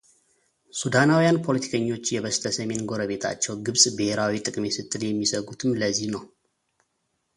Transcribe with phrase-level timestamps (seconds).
[0.77, 6.25] ሱዳናውያን ፖለቲከኞች የበስተሰሜን ጎረቤታቸው ግብጽ ብሔራዊ ጥቅሜ ስትል የሚሰጉትም ለዚሁ ነው።